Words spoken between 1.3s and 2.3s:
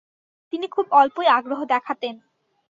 আগ্রহ দেখাতেন।